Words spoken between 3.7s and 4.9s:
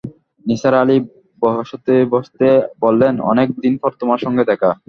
পরে তোমার সঙ্গে দেখা।